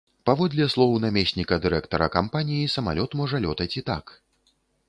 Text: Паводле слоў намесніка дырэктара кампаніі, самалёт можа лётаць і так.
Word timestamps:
Паводле 0.27 0.65
слоў 0.73 0.95
намесніка 1.03 1.59
дырэктара 1.67 2.07
кампаніі, 2.17 2.73
самалёт 2.77 3.15
можа 3.23 3.45
лётаць 3.47 3.73
і 3.83 3.89
так. 3.93 4.05